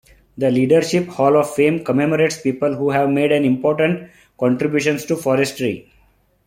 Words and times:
The 0.35 0.49
Leadership 0.49 1.09
Hall 1.09 1.37
of 1.37 1.53
Fame 1.53 1.83
commemorates 1.83 2.41
people 2.41 2.73
who 2.73 2.89
have 2.89 3.11
made 3.11 3.31
important 3.33 4.09
contributions 4.35 5.05
to 5.05 5.15
forestry. 5.15 5.91